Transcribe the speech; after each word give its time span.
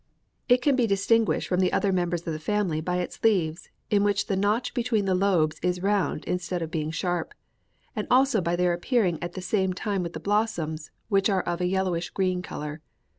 It 0.49 0.63
can 0.63 0.75
be 0.75 0.87
distinguished 0.87 1.47
from 1.47 1.59
the 1.59 1.71
other 1.71 1.91
members 1.93 2.25
of 2.25 2.33
the 2.33 2.39
family 2.39 2.81
by 2.81 2.97
its 2.97 3.23
leaves, 3.23 3.69
in 3.91 4.03
which 4.03 4.25
the 4.25 4.35
notch 4.35 4.73
between 4.73 5.05
the 5.05 5.13
lobes 5.13 5.59
is 5.61 5.83
round 5.83 6.25
instead 6.25 6.63
of 6.63 6.71
being 6.71 6.89
sharp, 6.89 7.35
and 7.95 8.07
also 8.09 8.41
by 8.41 8.55
their 8.55 8.73
appearing 8.73 9.21
at 9.21 9.33
the 9.33 9.43
same 9.43 9.73
time 9.73 10.01
with 10.01 10.13
the 10.13 10.19
blossoms, 10.19 10.89
which 11.09 11.29
are 11.29 11.43
of 11.43 11.61
a 11.61 11.67
yellowish 11.67 12.09
green 12.09 12.41
color. 12.41 12.81